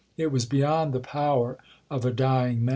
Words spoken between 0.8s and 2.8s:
the power of a dying man.